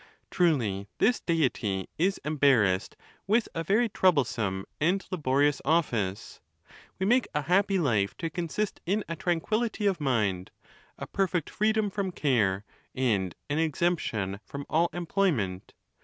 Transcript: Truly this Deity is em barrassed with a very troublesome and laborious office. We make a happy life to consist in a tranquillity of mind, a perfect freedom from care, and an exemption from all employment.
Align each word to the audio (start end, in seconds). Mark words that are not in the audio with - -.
Truly 0.31 0.87
this 0.97 1.19
Deity 1.19 1.87
is 1.95 2.19
em 2.25 2.39
barrassed 2.39 2.95
with 3.27 3.47
a 3.53 3.63
very 3.63 3.87
troublesome 3.87 4.65
and 4.79 5.05
laborious 5.11 5.61
office. 5.63 6.39
We 6.97 7.05
make 7.05 7.27
a 7.35 7.43
happy 7.43 7.77
life 7.77 8.17
to 8.17 8.31
consist 8.31 8.81
in 8.87 9.03
a 9.07 9.15
tranquillity 9.15 9.85
of 9.85 10.01
mind, 10.01 10.49
a 10.97 11.05
perfect 11.05 11.51
freedom 11.51 11.91
from 11.91 12.11
care, 12.11 12.65
and 12.95 13.35
an 13.47 13.59
exemption 13.59 14.39
from 14.43 14.65
all 14.71 14.89
employment. 14.91 15.75